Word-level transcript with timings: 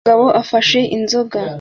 Umugabo 0.03 0.27
afashe 0.41 0.79
inzoga 0.95 1.39